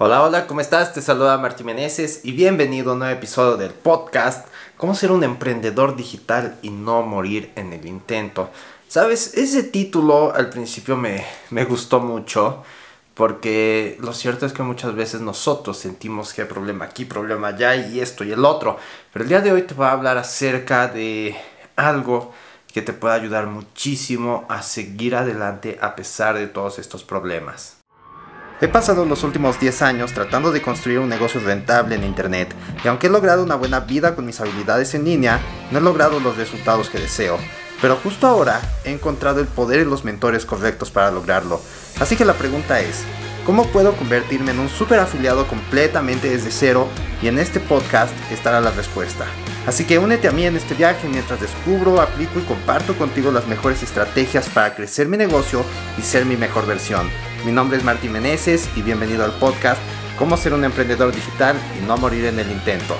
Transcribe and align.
Hola, 0.00 0.22
hola, 0.22 0.46
¿cómo 0.46 0.60
estás? 0.60 0.92
Te 0.92 1.02
saluda 1.02 1.38
Martín 1.38 1.66
Meneses 1.66 2.20
y 2.22 2.30
bienvenido 2.30 2.90
a 2.90 2.92
un 2.92 3.00
nuevo 3.00 3.18
episodio 3.18 3.56
del 3.56 3.72
podcast 3.72 4.46
Cómo 4.76 4.94
ser 4.94 5.10
un 5.10 5.24
emprendedor 5.24 5.96
digital 5.96 6.56
y 6.62 6.70
no 6.70 7.02
morir 7.02 7.50
en 7.56 7.72
el 7.72 7.84
intento. 7.84 8.48
Sabes, 8.86 9.34
ese 9.34 9.64
título 9.64 10.32
al 10.32 10.50
principio 10.50 10.96
me, 10.96 11.24
me 11.50 11.64
gustó 11.64 11.98
mucho 11.98 12.62
porque 13.14 13.98
lo 14.00 14.12
cierto 14.12 14.46
es 14.46 14.52
que 14.52 14.62
muchas 14.62 14.94
veces 14.94 15.20
nosotros 15.20 15.76
sentimos 15.76 16.32
que 16.32 16.42
hay 16.42 16.48
problema 16.48 16.84
aquí, 16.84 17.04
problema 17.04 17.48
allá 17.48 17.74
y 17.74 17.98
esto 17.98 18.22
y 18.22 18.30
el 18.30 18.44
otro. 18.44 18.78
Pero 19.12 19.24
el 19.24 19.28
día 19.28 19.40
de 19.40 19.50
hoy 19.50 19.62
te 19.62 19.74
voy 19.74 19.86
a 19.86 19.90
hablar 19.90 20.16
acerca 20.16 20.86
de 20.86 21.36
algo 21.74 22.32
que 22.72 22.82
te 22.82 22.92
puede 22.92 23.16
ayudar 23.16 23.48
muchísimo 23.48 24.46
a 24.48 24.62
seguir 24.62 25.16
adelante 25.16 25.76
a 25.82 25.96
pesar 25.96 26.38
de 26.38 26.46
todos 26.46 26.78
estos 26.78 27.02
problemas. 27.02 27.77
He 28.60 28.66
pasado 28.66 29.04
los 29.04 29.22
últimos 29.22 29.60
10 29.60 29.82
años 29.82 30.12
tratando 30.12 30.50
de 30.50 30.60
construir 30.60 30.98
un 30.98 31.08
negocio 31.08 31.40
rentable 31.40 31.94
en 31.94 32.02
Internet 32.02 32.52
y 32.84 32.88
aunque 32.88 33.06
he 33.06 33.10
logrado 33.10 33.44
una 33.44 33.54
buena 33.54 33.78
vida 33.78 34.16
con 34.16 34.26
mis 34.26 34.40
habilidades 34.40 34.94
en 34.94 35.04
línea, 35.04 35.40
no 35.70 35.78
he 35.78 35.80
logrado 35.80 36.18
los 36.18 36.36
resultados 36.36 36.90
que 36.90 36.98
deseo. 36.98 37.38
Pero 37.80 37.94
justo 37.94 38.26
ahora 38.26 38.60
he 38.84 38.90
encontrado 38.90 39.38
el 39.38 39.46
poder 39.46 39.82
y 39.82 39.84
los 39.84 40.04
mentores 40.04 40.44
correctos 40.44 40.90
para 40.90 41.12
lograrlo. 41.12 41.60
Así 42.00 42.16
que 42.16 42.24
la 42.24 42.32
pregunta 42.32 42.80
es, 42.80 43.04
¿cómo 43.46 43.64
puedo 43.68 43.92
convertirme 43.92 44.50
en 44.50 44.58
un 44.58 44.68
super 44.68 44.98
afiliado 44.98 45.46
completamente 45.46 46.28
desde 46.28 46.50
cero? 46.50 46.88
Y 47.22 47.28
en 47.28 47.38
este 47.38 47.60
podcast 47.60 48.12
estará 48.32 48.60
la 48.60 48.72
respuesta. 48.72 49.24
Así 49.68 49.84
que 49.84 50.00
únete 50.00 50.26
a 50.26 50.32
mí 50.32 50.44
en 50.44 50.56
este 50.56 50.74
viaje 50.74 51.06
mientras 51.06 51.40
descubro, 51.40 52.00
aplico 52.00 52.40
y 52.40 52.42
comparto 52.42 52.98
contigo 52.98 53.30
las 53.30 53.46
mejores 53.46 53.84
estrategias 53.84 54.48
para 54.48 54.74
crecer 54.74 55.06
mi 55.06 55.16
negocio 55.16 55.64
y 55.96 56.02
ser 56.02 56.24
mi 56.24 56.36
mejor 56.36 56.66
versión. 56.66 57.08
Mi 57.44 57.52
nombre 57.52 57.78
es 57.78 57.84
Martín 57.84 58.12
Meneses 58.12 58.68
y 58.74 58.82
bienvenido 58.82 59.24
al 59.24 59.30
podcast 59.30 59.80
Cómo 60.18 60.36
ser 60.36 60.54
un 60.54 60.64
emprendedor 60.64 61.14
digital 61.14 61.56
y 61.78 61.86
no 61.86 61.96
morir 61.96 62.24
en 62.24 62.40
el 62.40 62.50
intento. 62.50 62.96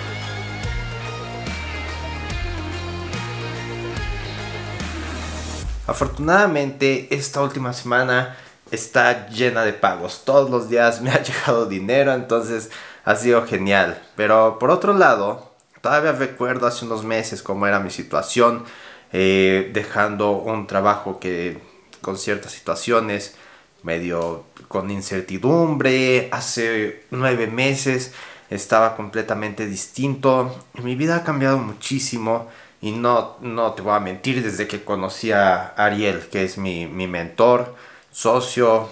Afortunadamente 5.88 7.08
esta 7.10 7.42
última 7.42 7.72
semana 7.72 8.36
está 8.70 9.28
llena 9.28 9.64
de 9.64 9.72
pagos. 9.72 10.22
Todos 10.24 10.50
los 10.50 10.68
días 10.68 11.00
me 11.00 11.10
ha 11.12 11.20
llegado 11.20 11.66
dinero, 11.66 12.12
entonces 12.14 12.70
ha 13.04 13.16
sido 13.16 13.44
genial. 13.44 14.00
Pero 14.14 14.58
por 14.60 14.70
otro 14.70 14.92
lado, 14.92 15.52
todavía 15.80 16.12
recuerdo 16.12 16.68
hace 16.68 16.84
unos 16.84 17.02
meses 17.02 17.42
cómo 17.42 17.66
era 17.66 17.80
mi 17.80 17.90
situación, 17.90 18.64
eh, 19.12 19.70
dejando 19.74 20.30
un 20.30 20.68
trabajo 20.68 21.18
que 21.18 21.60
con 22.00 22.16
ciertas 22.16 22.52
situaciones 22.52 23.34
medio 23.82 24.44
con 24.68 24.90
incertidumbre. 24.90 26.28
Hace 26.32 27.04
nueve 27.10 27.46
meses 27.46 28.12
estaba 28.50 28.96
completamente 28.96 29.66
distinto. 29.66 30.64
Mi 30.82 30.94
vida 30.94 31.16
ha 31.16 31.24
cambiado 31.24 31.58
muchísimo 31.58 32.48
y 32.80 32.92
no, 32.92 33.36
no 33.40 33.72
te 33.72 33.82
voy 33.82 33.94
a 33.94 34.00
mentir 34.00 34.42
desde 34.42 34.68
que 34.68 34.84
conocí 34.84 35.32
a 35.32 35.68
Ariel, 35.76 36.28
que 36.30 36.44
es 36.44 36.58
mi, 36.58 36.86
mi 36.86 37.06
mentor, 37.06 37.74
socio, 38.10 38.88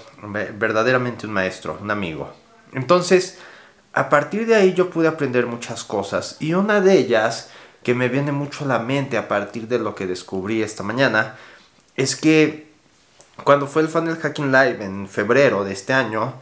verdaderamente 0.59 1.27
un 1.27 1.33
maestro, 1.33 1.79
un 1.81 1.91
amigo. 1.91 2.33
Entonces, 2.73 3.39
a 3.93 4.09
partir 4.09 4.47
de 4.47 4.57
ahí 4.57 4.75
yo 4.75 4.91
pude 4.91 5.09
aprender 5.09 5.47
muchas 5.47 5.85
cosas 5.85 6.37
y 6.41 6.55
una 6.55 6.81
de 6.81 6.99
ellas 6.99 7.51
que 7.83 7.95
me 7.95 8.09
viene 8.09 8.33
mucho 8.33 8.65
a 8.65 8.69
la 8.69 8.79
mente 8.79 9.17
a 9.17 9.29
partir 9.29 9.69
de 9.69 9.79
lo 9.79 9.95
que 9.95 10.07
descubrí 10.07 10.63
esta 10.63 10.83
mañana 10.83 11.37
es 11.95 12.17
que 12.17 12.67
cuando 13.45 13.67
fue 13.67 13.83
el 13.83 13.89
Funnel 13.89 14.17
Hacking 14.17 14.51
Live 14.51 14.85
en 14.85 15.09
febrero 15.09 15.65
de 15.65 15.73
este 15.73 15.93
año, 15.93 16.35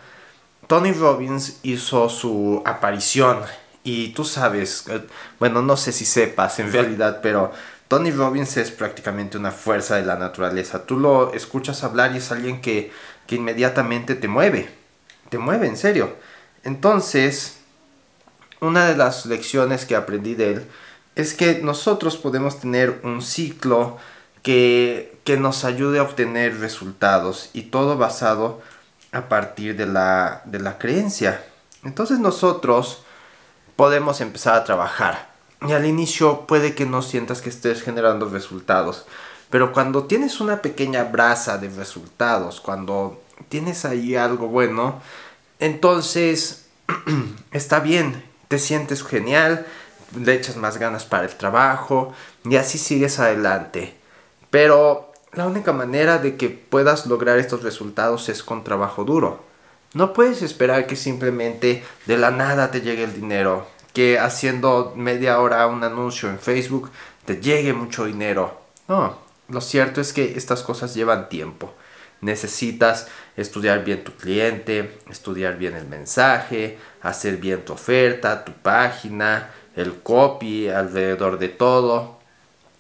Tony 0.67 0.93
Robbins 0.93 1.59
hizo 1.63 2.09
su 2.09 2.63
aparición. 2.65 3.41
Y 3.83 4.09
tú 4.09 4.25
sabes, 4.25 4.85
eh, 4.89 5.03
bueno, 5.39 5.61
no 5.61 5.77
sé 5.77 5.93
si 5.93 6.05
sepas 6.05 6.59
en 6.59 6.73
realidad, 6.73 7.21
pero 7.23 7.53
Tony 7.89 8.11
Robbins 8.11 8.57
es 8.57 8.71
prácticamente 8.71 9.37
una 9.37 9.51
fuerza 9.51 9.97
de 9.97 10.07
la 10.07 10.17
naturaleza. 10.17 10.87
Tú 10.87 10.99
lo 10.99 11.35
escuchas 11.35 11.85
hablar 11.85 12.13
y 12.15 12.19
es 12.19 12.33
alguien 12.33 12.61
que, 12.63 12.91
que 13.27 13.37
inmediatamente 13.37 14.15
te 14.15 14.29
mueve. 14.29 14.69
Te 15.29 15.39
mueve, 15.39 15.67
en 15.67 15.77
serio. 15.77 16.15
Entonces, 16.63 17.59
una 18.61 18.87
de 18.87 18.97
las 18.97 19.27
lecciones 19.27 19.85
que 19.85 19.97
aprendí 19.97 20.35
de 20.35 20.53
él 20.53 20.67
es 21.15 21.35
que 21.35 21.61
nosotros 21.63 22.17
podemos 22.17 22.59
tener 22.59 23.01
un 23.03 23.21
ciclo 23.21 23.99
que, 24.45 25.11
nos 25.41 25.65
ayude 25.65 25.99
a 25.99 26.03
obtener 26.03 26.61
resultados 26.61 27.51
y 27.55 27.63
todo 27.63 27.97
basado 27.97 28.61
a 29.11 29.29
partir 29.29 29.75
de 29.77 29.87
la, 29.87 30.43
de 30.45 30.61
la 30.61 30.79
creencia. 30.79 31.43
Entonces 31.83 32.21
nosotros 32.21 33.03
podemos 33.75 34.21
empezar 34.21 34.55
a 34.55 34.65
trabajar 34.65 35.31
y 35.67 35.73
al 35.73 35.87
inicio 35.87 36.43
puede 36.47 36.75
que 36.75 36.85
no 36.85 37.03
sientas 37.03 37.41
que 37.41 37.49
estés 37.49 37.83
generando 37.83 38.29
resultados, 38.29 39.07
pero 39.51 39.73
cuando 39.73 40.05
tienes 40.05 40.41
una 40.41 40.61
pequeña 40.61 41.05
brasa 41.05 41.59
de 41.59 41.71
resultados, 41.71 42.61
cuando 42.61 43.23
tienes 43.49 43.85
ahí 43.85 44.15
algo 44.15 44.49
bueno, 44.49 45.01
entonces 45.59 46.67
está 47.51 47.81
bien, 47.81 48.23
te 48.49 48.59
sientes 48.59 49.03
genial, 49.03 49.67
le 50.19 50.35
echas 50.35 50.57
más 50.57 50.77
ganas 50.77 51.05
para 51.05 51.25
el 51.25 51.35
trabajo 51.35 52.13
y 52.45 52.57
así 52.57 52.77
sigues 52.77 53.19
adelante. 53.19 54.04
Pero 54.55 55.13
la 55.33 55.49
única 55.49 55.73
manera 55.73 56.19
de 56.19 56.37
que 56.37 56.49
puedas 56.49 57.07
lograr 57.07 57.41
estos 57.41 57.65
resultados 57.65 58.29
es 58.29 58.45
con 58.45 58.63
trabajo 58.63 59.03
duro. 59.03 59.43
No 59.95 60.13
puedes 60.13 60.43
esperar 60.43 60.87
que 60.87 60.95
simplemente 60.95 61.83
de 62.07 62.19
la 62.19 62.31
nada 62.31 62.71
te 62.71 62.81
llegue 62.81 63.03
el 63.03 63.17
dinero, 63.17 63.67
que 63.93 64.21
haciendo 64.21 64.93
media 64.95 65.41
hora 65.41 65.67
un 65.67 65.83
anuncio 65.83 66.31
en 66.31 66.39
Facebook 66.39 66.93
te 67.25 67.41
llegue 67.41 67.73
mucho 67.73 68.05
dinero. 68.05 68.61
No, 68.87 69.19
lo 69.49 69.61
cierto 69.61 70.01
es 70.01 70.13
que 70.13 70.39
estas 70.39 70.63
cosas 70.63 70.95
llevan 70.95 71.29
tiempo. 71.29 71.75
Necesitas 72.21 73.09
estudiar 73.37 73.83
bien 73.83 74.05
tu 74.05 74.13
cliente, 74.13 75.01
estudiar 75.11 75.59
bien 75.59 75.75
el 75.75 75.89
mensaje, 75.89 76.79
hacer 77.03 77.39
bien 77.39 77.65
tu 77.65 77.73
oferta, 77.73 78.45
tu 78.45 78.53
página, 78.53 79.51
el 79.75 80.01
copy 80.01 80.69
alrededor 80.69 81.41
de 81.41 81.49
todo 81.49 82.21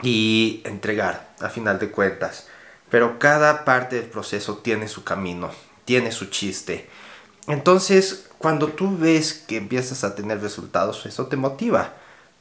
y 0.04 0.62
entregar 0.64 1.33
a 1.44 1.50
final 1.50 1.78
de 1.78 1.90
cuentas. 1.90 2.46
Pero 2.90 3.18
cada 3.18 3.64
parte 3.64 3.96
del 3.96 4.06
proceso 4.06 4.58
tiene 4.58 4.88
su 4.88 5.04
camino, 5.04 5.50
tiene 5.84 6.12
su 6.12 6.26
chiste. 6.26 6.88
Entonces, 7.46 8.26
cuando 8.38 8.68
tú 8.68 8.96
ves 8.96 9.44
que 9.46 9.56
empiezas 9.56 10.04
a 10.04 10.14
tener 10.14 10.40
resultados, 10.40 11.04
eso 11.06 11.26
te 11.26 11.36
motiva. 11.36 11.92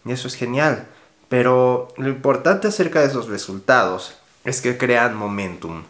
Y 0.05 0.11
eso 0.11 0.27
es 0.27 0.35
genial. 0.35 0.87
Pero 1.29 1.87
lo 1.97 2.09
importante 2.09 2.67
acerca 2.67 3.01
de 3.01 3.07
esos 3.07 3.27
resultados 3.27 4.15
es 4.43 4.61
que 4.61 4.77
crean 4.77 5.15
momentum. 5.15 5.83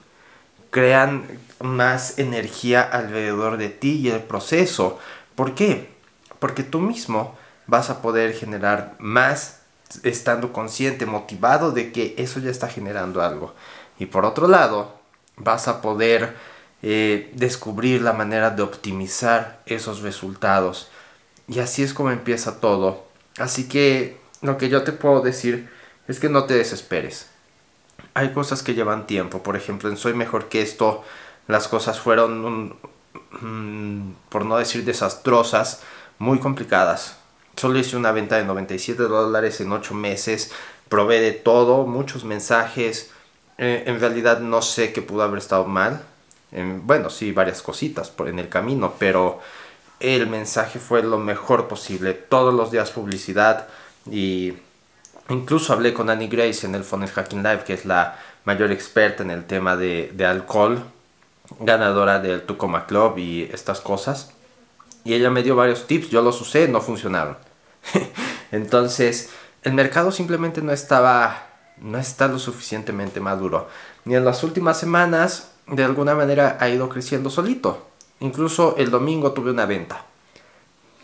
Crean 0.69 1.28
más 1.59 2.18
energía 2.18 2.81
alrededor 2.81 3.57
de 3.57 3.69
ti 3.69 4.00
y 4.00 4.09
el 4.09 4.22
proceso. 4.22 5.00
¿Por 5.35 5.56
qué? 5.56 5.94
Porque 6.40 6.63
tú 6.63 6.80
mismo 6.80 7.38
vas 7.68 7.90
a 7.90 8.01
poder 8.01 8.34
generar 8.34 8.95
más 9.00 9.62
estando 10.04 10.54
consciente, 10.54 11.06
motivado 11.06 11.72
de 11.72 11.92
que 11.92 12.16
eso 12.18 12.40
ya 12.40 12.50
está 12.50 12.68
generando 12.68 13.22
algo. 13.22 13.54
Y 14.00 14.08
por 14.08 14.26
otro 14.26 14.48
lado, 14.48 14.96
vas 15.38 15.68
a 15.68 15.81
poder 15.81 16.36
eh, 16.81 17.31
descubrir 17.36 18.02
la 18.02 18.14
manera 18.14 18.50
de 18.50 18.64
optimizar 18.64 19.62
esos 19.66 20.02
resultados. 20.02 20.90
Y 21.48 21.59
así 21.59 21.84
es 21.84 21.94
como 21.94 22.12
empieza 22.12 22.59
todo. 22.59 23.06
Así 23.38 23.68
que 23.68 24.18
lo 24.42 24.58
que 24.58 24.70
yo 24.70 24.84
te 24.84 24.92
puedo 24.92 25.22
decir 25.22 25.70
es 26.08 26.20
que 26.20 26.30
no 26.30 26.46
te 26.46 26.56
desesperes. 26.56 27.28
Hay 28.14 28.34
cosas 28.34 28.64
que 28.64 28.74
llevan 28.74 29.08
tiempo. 29.08 29.44
Por 29.44 29.56
ejemplo, 29.56 29.90
en 29.90 29.98
Soy 29.98 30.14
Mejor 30.14 30.50
que 30.50 30.62
esto, 30.62 31.04
las 31.48 31.68
cosas 31.68 32.00
fueron, 32.00 32.75
por 34.30 34.46
no 34.46 34.58
decir 34.58 34.84
desastrosas, 34.84 35.81
muy 36.20 36.40
complicadas 36.40 37.18
Solo 37.56 37.80
hice 37.80 37.96
una 37.96 38.12
venta 38.12 38.38
de 38.38 38.46
97 38.46 39.04
dólares 39.04 39.62
en 39.62 39.72
8 39.72 39.94
meses. 39.94 40.52
Probé 40.90 41.20
de 41.22 41.32
todo, 41.32 41.86
muchos 41.86 42.24
mensajes. 42.24 43.12
Eh, 43.58 43.84
en 43.88 44.00
realidad 44.00 44.40
no 44.40 44.62
sé 44.62 44.94
qué 44.94 45.02
pudo 45.02 45.24
haber 45.24 45.40
estado 45.40 45.66
mal. 45.66 46.04
bueno, 46.52 47.10
sí, 47.10 47.32
varias 47.32 47.62
cositas 47.62 48.10
por, 48.10 48.28
en 48.28 48.38
el 48.40 48.50
camino, 48.50 48.94
pero 49.00 49.40
el 50.00 50.28
mensaje 50.28 50.80
fue 50.80 51.02
lo 51.04 51.18
mejor 51.18 51.68
posible. 51.68 52.14
Todos 52.14 52.54
los 52.54 52.72
días 52.72 52.92
publicidad 52.92 53.68
y 54.10 54.54
incluso 55.30 55.74
hablé 55.74 55.94
con 55.94 56.10
Annie 56.10 56.28
Grace 56.28 56.68
en 56.68 56.76
el 56.76 56.84
Funnel 56.84 57.10
Hacking 57.10 57.42
Live, 57.42 57.64
que 57.64 57.74
es 57.74 57.86
la 57.86 58.20
mayor 58.46 58.72
experta 58.72 59.24
en 59.24 59.32
el 59.32 59.46
tema 59.46 59.76
de, 59.78 60.12
de 60.14 60.26
alcohol, 60.26 60.84
ganadora 61.60 62.20
del 62.20 62.42
Tucoma 62.42 62.86
Club 62.86 63.18
y 63.18 63.44
estas 63.52 63.80
cosas. 63.80 64.34
Y 65.04 65.14
ella 65.14 65.30
me 65.30 65.44
dio 65.44 65.56
varios 65.56 65.88
tips, 65.88 66.10
yo 66.10 66.22
los 66.22 66.40
usé, 66.40 66.68
no 66.68 66.82
funcionaron. 66.82 67.38
Entonces, 68.52 69.32
el 69.64 69.74
mercado 69.74 70.12
simplemente 70.12 70.62
no 70.62 70.72
estaba, 70.72 71.48
no 71.78 71.98
está 71.98 72.28
lo 72.28 72.40
suficientemente 72.40 73.20
maduro. 73.20 73.68
Y 74.06 74.16
en 74.16 74.26
las 74.26 74.44
últimas 74.44 74.80
semanas, 74.80 75.52
de 75.68 75.84
alguna 75.84 76.16
manera, 76.16 76.58
ha 76.60 76.70
ido 76.70 76.90
creciendo 76.90 77.30
solito. 77.30 77.88
Incluso 78.20 78.76
el 78.78 78.92
domingo 78.92 79.32
tuve 79.34 79.52
una 79.52 79.66
venta. 79.66 80.06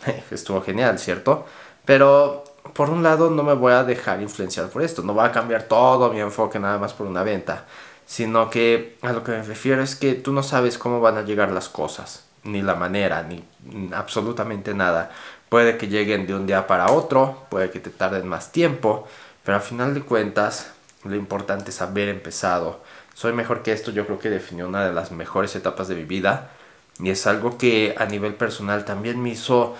estuvo 0.30 0.62
genial, 0.62 0.98
¿cierto? 0.98 1.46
Pero 1.84 2.44
por 2.74 2.90
un 2.90 3.02
lado 3.02 3.30
no 3.30 3.42
me 3.42 3.54
voy 3.54 3.72
a 3.72 3.84
dejar 3.84 4.20
influenciar 4.20 4.68
por 4.68 4.82
esto, 4.82 5.02
no 5.02 5.14
voy 5.14 5.26
a 5.26 5.32
cambiar 5.32 5.64
todo 5.64 6.12
mi 6.12 6.20
enfoque 6.20 6.58
nada 6.58 6.78
más 6.78 6.92
por 6.92 7.06
una 7.06 7.22
venta, 7.22 7.66
sino 8.06 8.50
que 8.50 8.98
a 9.02 9.12
lo 9.12 9.24
que 9.24 9.32
me 9.32 9.42
refiero 9.42 9.82
es 9.82 9.96
que 9.96 10.14
tú 10.14 10.32
no 10.32 10.42
sabes 10.42 10.78
cómo 10.78 11.00
van 11.00 11.16
a 11.16 11.22
llegar 11.22 11.50
las 11.52 11.68
cosas, 11.68 12.24
ni 12.44 12.62
la 12.62 12.74
manera, 12.74 13.22
ni 13.22 13.44
absolutamente 13.92 14.74
nada. 14.74 15.10
Puede 15.48 15.76
que 15.76 15.88
lleguen 15.88 16.26
de 16.26 16.34
un 16.34 16.46
día 16.46 16.66
para 16.66 16.90
otro, 16.92 17.46
puede 17.50 17.70
que 17.70 17.80
te 17.80 17.90
tarden 17.90 18.28
más 18.28 18.52
tiempo, 18.52 19.06
pero 19.44 19.56
al 19.56 19.62
final 19.62 19.94
de 19.94 20.02
cuentas 20.02 20.72
lo 21.04 21.16
importante 21.16 21.70
es 21.70 21.82
haber 21.82 22.08
empezado. 22.08 22.80
Soy 23.14 23.32
mejor 23.32 23.62
que 23.62 23.72
esto, 23.72 23.90
yo 23.90 24.06
creo 24.06 24.18
que 24.18 24.30
definió 24.30 24.68
una 24.68 24.84
de 24.84 24.92
las 24.92 25.12
mejores 25.12 25.54
etapas 25.56 25.88
de 25.88 25.94
mi 25.96 26.04
vida 26.04 26.50
y 26.98 27.10
es 27.10 27.26
algo 27.26 27.58
que 27.58 27.94
a 27.98 28.06
nivel 28.06 28.34
personal 28.34 28.84
también 28.84 29.20
me 29.22 29.30
hizo 29.30 29.76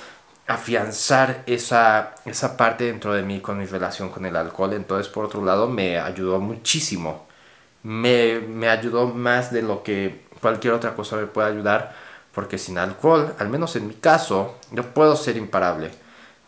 afianzar 0.46 1.42
esa, 1.46 2.14
esa 2.24 2.56
parte 2.56 2.84
dentro 2.84 3.12
de 3.14 3.22
mí 3.22 3.40
con 3.40 3.58
mi 3.58 3.66
relación 3.66 4.10
con 4.10 4.26
el 4.26 4.36
alcohol. 4.36 4.72
Entonces, 4.74 5.08
por 5.12 5.24
otro 5.26 5.44
lado, 5.44 5.68
me 5.68 5.98
ayudó 5.98 6.40
muchísimo. 6.40 7.26
Me, 7.82 8.40
me 8.40 8.68
ayudó 8.68 9.08
más 9.08 9.52
de 9.52 9.62
lo 9.62 9.82
que 9.82 10.22
cualquier 10.40 10.74
otra 10.74 10.94
cosa 10.94 11.16
me 11.16 11.26
puede 11.26 11.48
ayudar. 11.50 11.94
Porque 12.34 12.58
sin 12.58 12.78
alcohol, 12.78 13.34
al 13.38 13.48
menos 13.48 13.76
en 13.76 13.88
mi 13.88 13.94
caso, 13.94 14.56
yo 14.70 14.84
puedo 14.94 15.16
ser 15.16 15.36
imparable. 15.36 15.90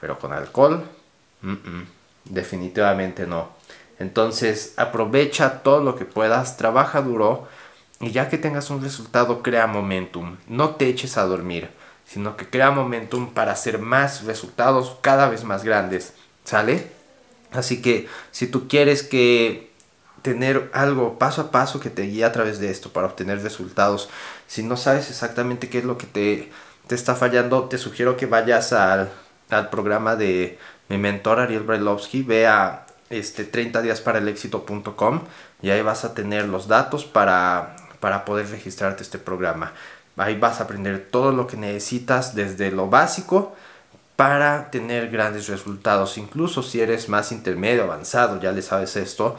Pero 0.01 0.19
con 0.19 0.33
alcohol, 0.33 0.85
definitivamente 2.25 3.27
no. 3.27 3.51
Entonces, 3.99 4.75
aprovecha 4.77 5.63
todo 5.63 5.83
lo 5.83 5.97
que 5.97 6.05
puedas, 6.05 6.57
trabaja 6.57 7.03
duro 7.03 7.47
y 8.01 8.11
ya 8.11 8.29
que 8.29 8.39
tengas 8.39 8.71
un 8.71 8.83
resultado, 8.83 9.43
crea 9.43 9.67
momentum. 9.67 10.37
No 10.49 10.71
te 10.71 10.89
eches 10.89 11.17
a 11.19 11.25
dormir 11.25 11.71
sino 12.13 12.37
que 12.37 12.47
crea 12.47 12.71
momentum 12.71 13.33
para 13.33 13.53
hacer 13.53 13.79
más 13.79 14.25
resultados 14.25 14.99
cada 15.01 15.31
vez 15.31 15.45
más 15.45 15.65
grandes, 15.65 16.13
¿sale? 16.45 16.91
Así 17.53 17.81
que 17.81 18.07
si 18.31 18.47
tú 18.47 18.69
quieres 18.69 19.03
que 19.03 19.72
tener 20.23 20.71
algo 20.73 21.19
paso 21.19 21.43
a 21.43 21.51
paso 21.51 21.81
que 21.81 21.91
te 21.91 22.03
guíe 22.03 22.25
a 22.25 22.33
través 22.33 22.59
de 22.59 22.71
esto 22.71 22.93
para 22.93 23.09
obtener 23.09 23.43
resultados, 23.43 24.09
si 24.47 24.63
no 24.63 24.77
sabes 24.77 25.11
exactamente 25.11 25.69
qué 25.69 25.79
es 25.79 25.85
lo 25.85 25.99
que 25.99 26.07
te, 26.07 26.51
te 26.87 26.95
está 26.95 27.15
fallando, 27.15 27.65
te 27.65 27.79
sugiero 27.79 28.17
que 28.17 28.27
vayas 28.27 28.73
al, 28.73 29.11
al 29.51 29.71
programa 29.71 30.17
de 30.17 30.59
mi 30.89 30.99
mentor 30.99 31.41
Ariel 31.41 31.63
Brailovsky, 31.63 32.23
ve 32.23 32.47
a 32.47 32.87
este 33.11 33.45
30 33.45 33.83
días 33.83 34.01
para 34.01 34.19
el 34.19 34.29
éxito.com 34.29 35.21
y 35.61 35.71
ahí 35.71 35.83
vas 35.83 36.05
a 36.05 36.15
tener 36.15 36.49
los 36.49 36.69
datos 36.69 37.05
para, 37.05 37.77
para 38.01 38.25
poder 38.25 38.49
registrarte 38.49 39.03
este 39.03 39.19
programa. 39.19 39.73
Ahí 40.17 40.39
vas 40.39 40.61
a 40.61 40.65
aprender 40.65 41.09
todo 41.11 41.33
lo 41.33 41.47
que 41.47 41.57
necesitas 41.57 42.35
desde 42.35 42.71
lo 42.71 42.89
básico 42.89 43.55
para 44.17 44.71
tener 44.71 45.11
grandes 45.11 45.49
resultados. 45.49 46.19
Incluso 46.19 46.63
si 46.63 46.81
eres 46.81 47.09
más 47.09 47.33
intermedio, 47.33 47.85
avanzado, 47.85 48.41
ya 48.41 48.53
le 48.53 48.63
sabes 48.63 48.97
esto, 48.97 49.37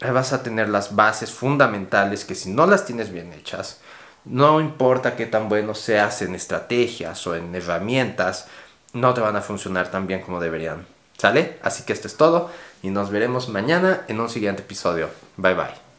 vas 0.00 0.32
a 0.32 0.42
tener 0.42 0.68
las 0.68 0.94
bases 0.94 1.30
fundamentales 1.30 2.24
que 2.24 2.34
si 2.34 2.50
no 2.50 2.66
las 2.66 2.84
tienes 2.84 3.10
bien 3.10 3.32
hechas, 3.32 3.80
no 4.24 4.60
importa 4.60 5.16
qué 5.16 5.26
tan 5.26 5.48
bueno 5.48 5.74
seas 5.74 6.22
en 6.22 6.34
estrategias 6.34 7.26
o 7.26 7.34
en 7.34 7.54
herramientas, 7.54 8.46
no 8.92 9.12
te 9.12 9.20
van 9.20 9.36
a 9.36 9.42
funcionar 9.42 9.90
tan 9.90 10.06
bien 10.06 10.20
como 10.20 10.40
deberían. 10.40 10.86
¿Sale? 11.18 11.58
Así 11.62 11.84
que 11.84 11.92
esto 11.92 12.08
es 12.08 12.16
todo 12.16 12.50
y 12.82 12.90
nos 12.90 13.10
veremos 13.10 13.48
mañana 13.48 14.02
en 14.08 14.20
un 14.20 14.28
siguiente 14.28 14.62
episodio. 14.62 15.10
Bye 15.36 15.54
bye. 15.54 15.83